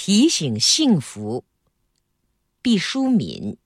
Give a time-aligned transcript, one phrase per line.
[0.00, 1.42] 提醒幸福，
[2.62, 3.56] 毕淑敏。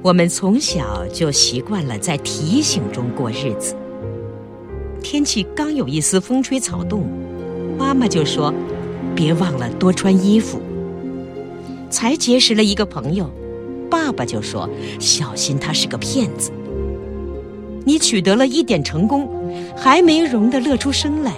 [0.00, 3.76] 我们从小就习惯了在提醒中过日子。
[5.02, 7.06] 天气刚有一丝风吹草动，
[7.76, 8.50] 妈妈就说
[9.14, 10.58] ：“别忘了多穿衣服。”
[11.90, 13.30] 才结识了一个朋友，
[13.90, 14.66] 爸爸就说
[14.98, 16.50] ：“小心他是个骗子。”
[17.86, 19.28] 你取得了一点成功，
[19.76, 21.32] 还没容得乐出声来，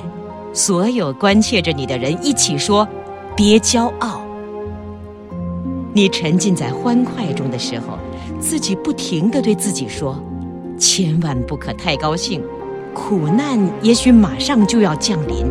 [0.55, 2.89] 所有关切着你的人一起说
[3.37, 4.23] ：“别骄傲。”
[5.93, 7.99] 你沉浸在欢快中的时候，
[8.41, 10.19] 自己不停地对自己说
[10.81, 12.43] ：“千万不可太高兴，
[12.95, 15.45] 苦难也许马上就要降临。”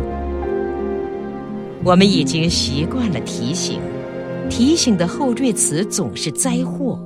[1.84, 3.78] 我们已经习惯了提醒，
[4.50, 6.98] 提醒的后缀词总是灾祸，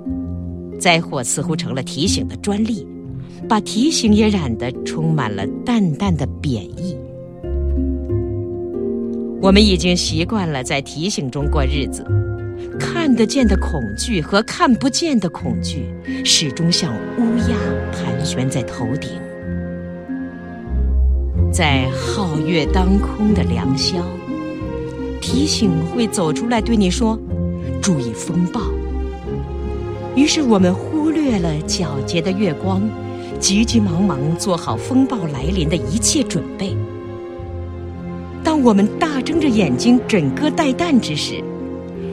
[0.80, 2.86] 灾祸似乎成了提醒的专利。
[3.48, 6.96] 把提醒也染得充满了淡淡的贬义。
[9.40, 12.06] 我们已经习惯了在提醒中过日子，
[12.78, 15.84] 看得见的恐惧和看不见的恐惧
[16.24, 17.56] 始终像乌鸦
[17.92, 19.10] 盘旋在头顶。
[21.52, 23.98] 在皓月当空的良宵，
[25.20, 27.18] 提醒会走出来对你说
[27.82, 28.60] ：“注意风暴。”
[30.16, 32.82] 于是我们忽略了皎洁的月光。
[33.42, 36.76] 急急忙忙做好风暴来临的一切准备。
[38.44, 41.42] 当我们大睁着眼睛枕戈待旦之时，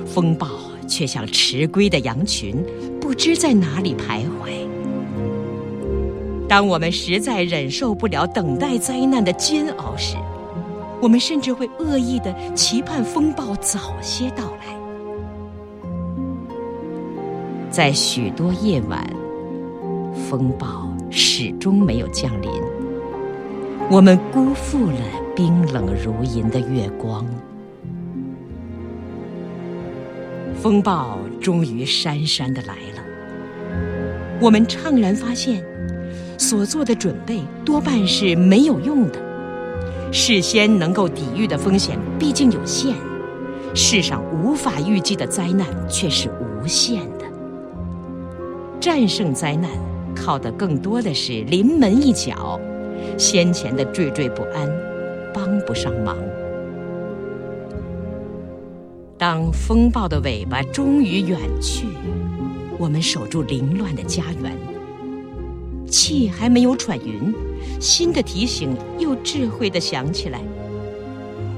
[0.08, 0.48] 风暴
[0.88, 2.56] 却像迟归的羊群，
[3.00, 4.50] 不知在哪里徘徊。
[6.48, 10.16] 当我们实在忍受不了等待灾难的煎熬时，
[11.00, 14.76] 我们甚至会恶意的期盼风暴早些到来。
[17.70, 19.08] 在许多夜晚，
[20.28, 20.89] 风暴。
[21.12, 22.50] 始终没有降临，
[23.90, 24.98] 我们辜负了
[25.36, 27.26] 冰冷如银的月光。
[30.54, 33.04] 风暴终于姗姗的来了，
[34.40, 35.64] 我们怅然发现，
[36.38, 39.20] 所做的准备多半是没有用的。
[40.12, 42.96] 事先能够抵御的风险毕竟有限，
[43.74, 47.26] 世上无法预计的灾难却是无限的。
[48.80, 49.70] 战胜灾难。
[50.22, 52.60] 靠的更多的是临门一脚，
[53.18, 54.70] 先前的惴惴不安
[55.34, 56.18] 帮不上忙。
[59.18, 61.86] 当风暴的尾巴终于远去，
[62.78, 64.58] 我们守住凌乱的家园，
[65.88, 67.34] 气还没有喘匀，
[67.80, 70.42] 新的提醒又智慧的响起来，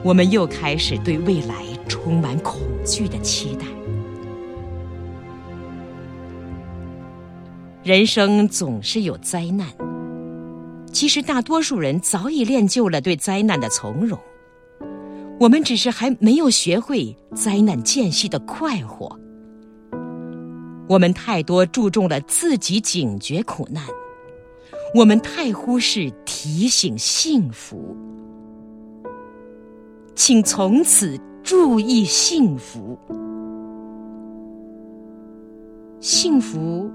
[0.04, 3.66] 我们又开始对未来充满恐惧的期待。
[7.84, 9.68] 人生总是有灾难，
[10.92, 14.20] 其实大多数人早已练就了对灾难的从容，
[15.40, 19.20] 我们只是还没有学会灾难间隙的快活。
[20.88, 23.84] 我们太多注重了自己警觉苦难，
[24.94, 27.98] 我们太忽视提醒幸福。
[30.14, 32.96] 请从此注意幸福，
[36.00, 36.88] 幸福。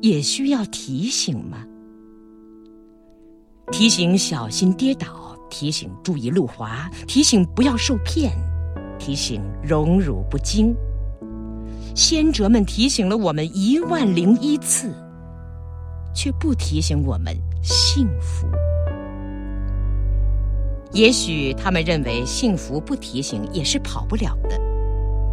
[0.00, 1.64] 也需要提醒吗？
[3.72, 8.32] 提醒小心跌倒，提醒注意路滑，提醒不要受骗，
[8.98, 10.74] 提醒荣辱不惊。
[11.94, 14.94] 先哲们提醒了我们一万零一次，
[16.14, 18.46] 却不提醒我们幸福。
[20.92, 24.60] 也许他们认为幸福不提醒也是跑不了的。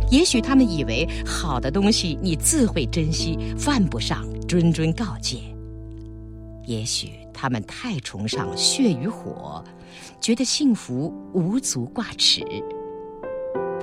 [0.10, 5.38] 也许他们以为好的东西你自会珍惜，犯不上谆谆告诫。
[6.66, 9.64] 也许他们太崇尚血与火，
[10.22, 12.46] 觉得幸福无足挂齿。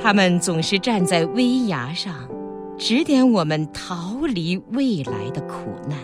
[0.01, 2.29] 他们总是站在危崖上，
[2.79, 5.99] 指点我们逃离未来的苦难。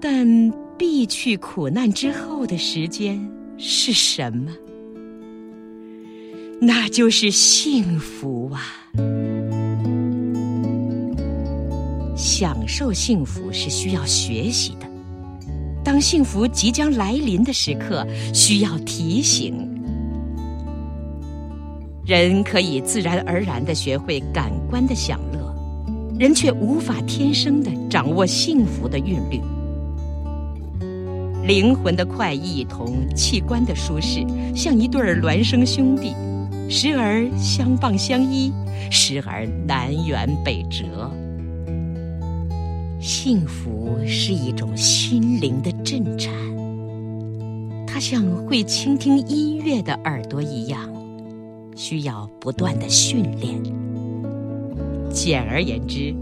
[0.00, 4.50] 但避去苦难之后的时间是什么？
[6.60, 8.62] 那就是幸福啊！
[12.22, 14.86] 享受幸福是需要学习的。
[15.82, 19.68] 当幸福即将来临的时刻，需要提醒。
[22.06, 25.52] 人可以自然而然的学会感官的享乐，
[26.16, 29.40] 人却无法天生的掌握幸福的韵律。
[31.44, 34.24] 灵魂的快意同器官的舒适，
[34.54, 36.14] 像一对孪生兄弟。
[36.70, 38.52] 时而相傍相依，
[38.92, 41.10] 时而南辕北辙。
[43.02, 46.32] 幸福是一种心灵的震颤，
[47.84, 50.88] 它像会倾听音乐的耳朵一样，
[51.74, 53.60] 需要不断的训练。
[55.10, 56.14] 简而言之，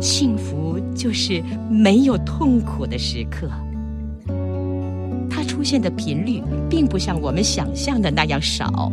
[0.00, 3.50] 幸福就是没有痛苦的时刻。
[5.28, 8.90] 它出现的频率并不像我们想象的那样少。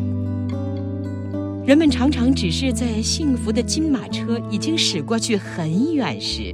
[1.65, 6.53] 人们常常只是在幸福的金马车已经驶过去很远时。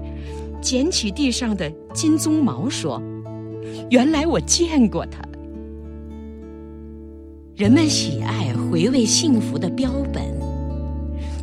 [0.63, 2.99] 捡起地上的金鬃毛，说
[3.91, 5.21] ：“原来我见过它。”
[7.53, 10.23] 人们喜爱回味幸福的标本，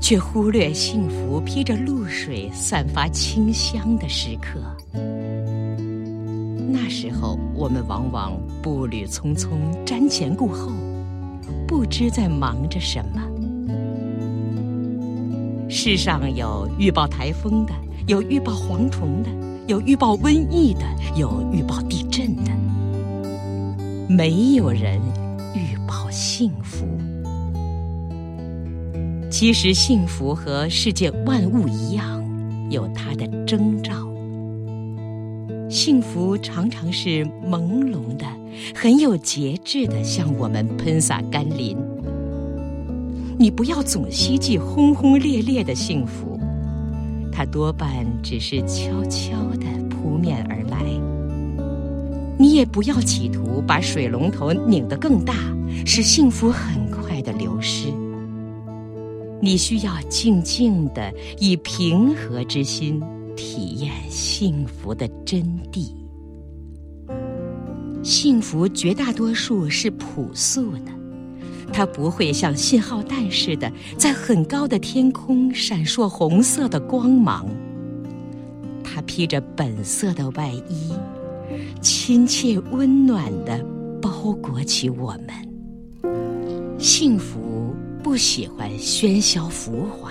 [0.01, 4.59] 却忽略幸福披着露水、散发清香的时刻。
[6.73, 8.33] 那时候，我们往往
[8.63, 9.51] 步履匆匆、
[9.85, 10.73] 瞻前顾后，
[11.69, 13.21] 不知在忙着什么。
[15.69, 17.73] 世上有预报台风的。
[18.07, 19.31] 有预报蝗虫的，
[19.67, 20.81] 有预报瘟疫的，
[21.17, 22.51] 有预报地震的，
[24.09, 25.01] 没有人
[25.55, 26.87] 预报幸福。
[29.31, 32.25] 其实，幸福和世界万物一样，
[32.69, 33.93] 有它的征兆。
[35.69, 38.27] 幸福常常是朦胧的，
[38.75, 41.77] 很有节制的，向我们喷洒甘霖。
[43.39, 46.40] 你不要总希冀轰轰烈烈的幸福。
[47.41, 50.85] 它多半只是悄悄地扑面而来。
[52.39, 55.33] 你也不要企图把水龙头拧得更大，
[55.87, 57.87] 使幸福很快的流失。
[59.41, 63.03] 你需要静静地以平和之心
[63.35, 65.43] 体验幸福的真
[65.73, 65.91] 谛。
[68.03, 71.00] 幸福绝大多数是朴素的。
[71.73, 77.47] 它不会像信号弹似的在很高的天空闪烁红色的光芒。
[78.83, 80.93] 它披着本色的外衣，
[81.81, 83.65] 亲切温暖地
[84.03, 86.79] 包裹起我们。
[86.79, 90.11] 幸福不喜欢喧嚣浮华，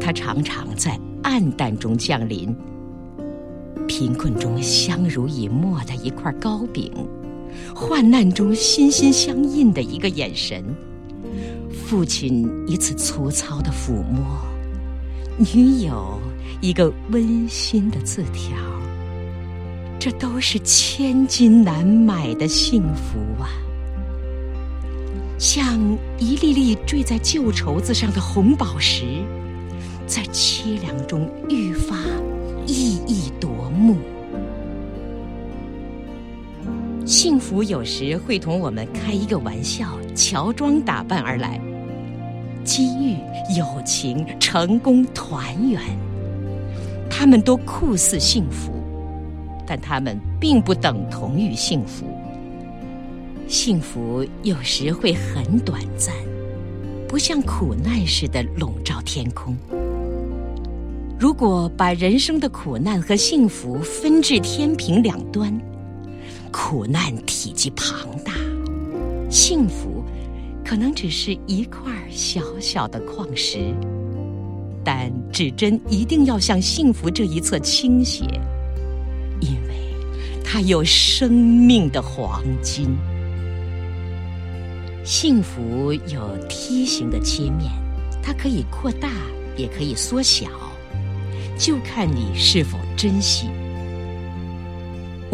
[0.00, 2.54] 它常常在暗淡中降临。
[3.86, 6.92] 贫困中相濡以沫的一块糕饼。
[7.74, 10.64] 患难中心心相印的一个眼神，
[11.72, 14.40] 父亲一次粗糙的抚摸，
[15.36, 16.20] 女友
[16.60, 18.56] 一个温馨的字条，
[19.98, 23.50] 这都是千金难买的幸福啊！
[25.36, 29.02] 像一粒粒坠在旧绸子上的红宝石，
[30.06, 31.72] 在凄凉中愈
[37.44, 41.60] 福有时会同我们开一个玩笑，乔装打扮而来。
[42.64, 43.18] 机遇、
[43.54, 45.78] 友情、成功、团圆，
[47.10, 48.72] 他们都酷似幸福，
[49.66, 52.06] 但他们并不等同于幸福。
[53.46, 56.14] 幸福有时会很短暂，
[57.06, 59.54] 不像苦难似的笼罩天空。
[61.18, 65.54] 如果把人生的苦难和幸福分至天平两端。
[66.56, 68.32] 苦难体积庞大，
[69.28, 70.04] 幸福
[70.64, 73.74] 可能只是一块小小的矿石，
[74.84, 78.24] 但指针一定要向幸福这一侧倾斜，
[79.40, 79.74] 因为
[80.44, 82.96] 它有生命的黄金。
[85.02, 87.68] 幸福有梯形的切面，
[88.22, 89.10] 它可以扩大，
[89.56, 90.46] 也可以缩小，
[91.58, 93.48] 就看你是否珍惜。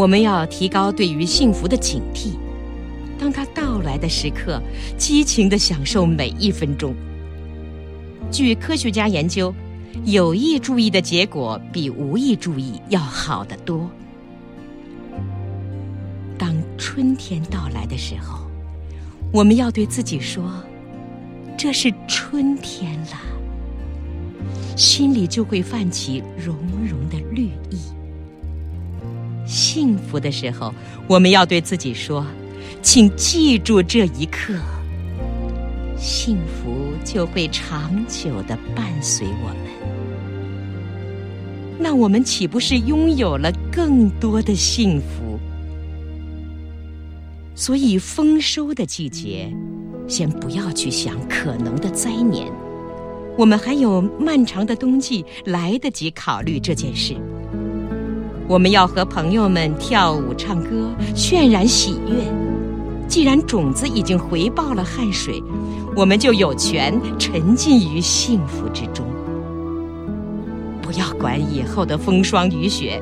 [0.00, 2.30] 我们要提高对于幸福的警惕，
[3.18, 4.58] 当它到来的时刻，
[4.96, 6.94] 激情地享受每一分钟。
[8.32, 9.54] 据科学家研究，
[10.06, 13.90] 有意注意的结果比无意注意要好得多。
[16.38, 18.46] 当春天到来的时候，
[19.30, 20.50] 我们要对自己说
[21.58, 23.20] ：“这是春天了。”
[24.78, 26.56] 心里就会泛起融
[26.88, 27.89] 融的绿意。
[29.50, 30.72] 幸福的时候，
[31.08, 32.24] 我们要对自己说
[32.82, 34.54] ：“请记住这一刻，
[35.98, 39.56] 幸福就会长久的伴随我们。
[41.80, 45.40] 那我们岂不是拥有了更多的幸福？
[47.56, 49.52] 所以，丰收的季节，
[50.06, 52.46] 先不要去想可能的灾年，
[53.36, 57.16] 我们还有漫长的冬季，来得及考虑这件事。”
[58.50, 62.24] 我们要和朋友们跳舞、唱歌，渲染喜悦。
[63.06, 65.40] 既然种子已经回报了汗水，
[65.94, 69.06] 我们就有权沉浸于幸福之中。
[70.82, 73.00] 不要管以后的风霜雨雪，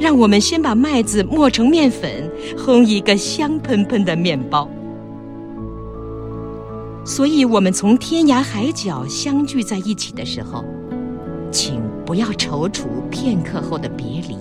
[0.00, 2.28] 让我们先把麦子磨成面粉，
[2.58, 4.68] 烘一个香喷喷的面包。
[7.04, 10.64] 所以，我们从天涯海角相聚在一起的时候，
[11.52, 14.36] 请不要踌躇片刻后的别离。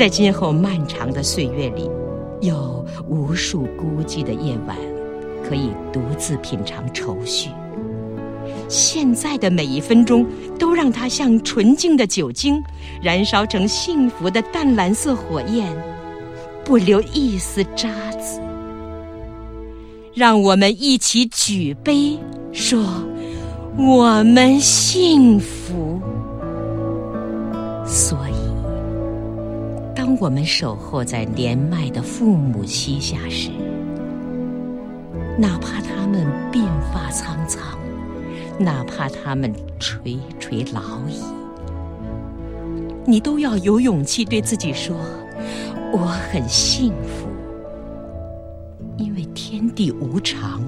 [0.00, 1.86] 在今后漫长的岁月里，
[2.40, 4.74] 有无数孤寂的夜晚，
[5.46, 7.50] 可以独自品尝愁绪。
[8.66, 10.26] 现在的每一分钟，
[10.58, 12.62] 都让它像纯净的酒精，
[13.02, 15.70] 燃烧成幸福的淡蓝色火焰，
[16.64, 18.40] 不留一丝渣子。
[20.14, 22.18] 让我们一起举杯，
[22.54, 22.82] 说
[23.76, 26.00] 我们幸福。
[27.84, 28.39] 所以，
[30.10, 33.48] 当我们守候在年迈的父母膝下时，
[35.38, 37.78] 哪怕他们鬓发苍苍，
[38.58, 41.22] 哪怕他们垂垂老矣，
[43.06, 44.96] 你都要有勇气对自己说：
[45.92, 47.28] 我很幸福。
[48.96, 50.60] 因为天地无常，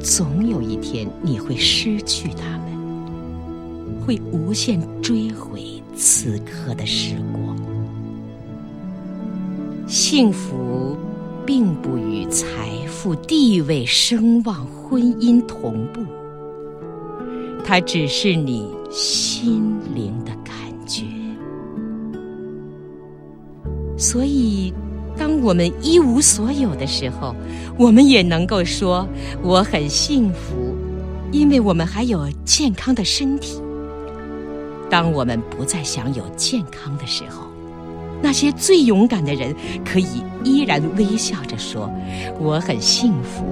[0.00, 7.43] 总有一天你会失去他们，会无限追悔此刻的时光。
[9.96, 10.96] 幸福
[11.46, 16.00] 并不与财富、地位、声望、婚姻同步，
[17.64, 19.62] 它只是你心
[19.94, 21.04] 灵的感觉。
[23.96, 24.74] 所以。
[25.16, 27.32] 当我们一无所有的时候，
[27.78, 29.06] 我们也能够说
[29.44, 30.74] 我很幸福，
[31.30, 33.62] 因为我们还有健康的身体。
[34.90, 37.46] 当我们不再享有健康的时候，
[38.24, 39.54] 那些最勇敢的人
[39.84, 41.90] 可以依然微笑着说
[42.40, 43.44] 我很幸福，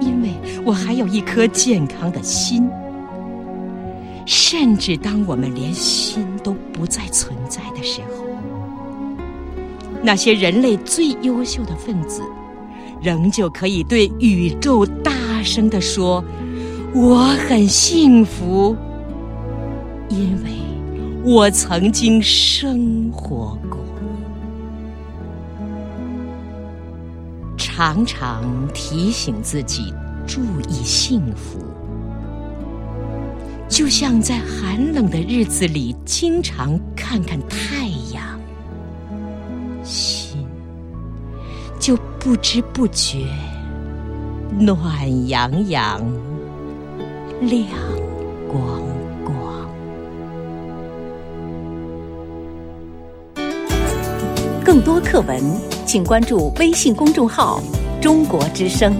[0.00, 0.30] 因为
[0.64, 2.66] 我还有一颗健康的心。
[4.24, 8.24] 甚至当我们连心都不再存在的时候。
[10.02, 12.22] 那些人类最优秀的分子，
[13.02, 15.12] 仍旧可以对宇宙大
[15.44, 16.24] 声地说
[16.94, 18.74] ：“我很幸福，
[20.08, 20.50] 因为
[21.22, 23.76] 我曾经生活过。”
[27.76, 28.42] 常常
[28.72, 29.92] 提醒自己
[30.26, 31.62] 注意幸福，
[33.68, 38.40] 就像在寒冷的日子里经常看看太阳。
[39.84, 40.38] 心
[41.78, 43.26] 就不知不觉
[44.58, 46.00] 暖洋洋、
[47.42, 47.68] 亮
[48.48, 48.80] 光
[49.22, 49.68] 光。
[54.64, 55.44] 更多课文，
[55.86, 57.62] 请关注微信公众号
[58.02, 58.92] “中国之声”。